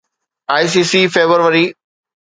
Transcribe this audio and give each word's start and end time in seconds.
ICC 0.61 0.91
February 1.13 1.75